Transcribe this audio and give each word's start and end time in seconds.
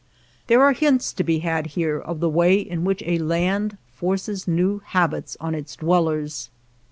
There 0.47 0.63
are 0.63 0.71
hints 0.73 1.13
to 1.13 1.23
be 1.23 1.41
had 1.45 1.67
here 1.77 1.99
of 1.99 2.21
the 2.21 2.27
way 2.27 2.55
in 2.55 2.83
which 2.85 3.03
a 3.05 3.19
land 3.19 3.77
forces 3.93 4.47
new 4.47 4.79
hab 4.83 5.13
its 5.13 5.37
on 5.39 5.53
its 5.53 5.75
dwellers. 5.75 6.49